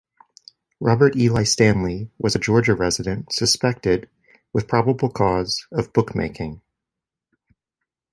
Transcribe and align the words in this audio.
Robert 0.79 1.15
Eli 1.15 1.43
Stanley 1.43 2.09
was 2.17 2.35
a 2.35 2.39
Georgia 2.39 2.73
resident 2.73 3.31
suspected, 3.31 4.09
with 4.51 4.67
probable 4.67 5.11
cause, 5.11 5.67
of 5.71 5.93
bookmaking. 5.93 6.59